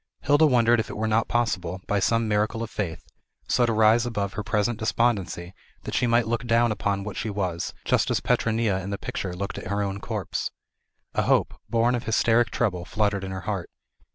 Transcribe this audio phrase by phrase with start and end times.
[0.21, 3.05] Hilda wondered if it were not possible, by some miracle of faith,
[3.47, 7.29] so to rise above her present despondency that she might look down upon what she
[7.29, 10.49] was, just as Petronilla in the picture looked at her own corpse.
[11.13, 13.69] A hope, born of hysteric trouble, fluttered in her heart.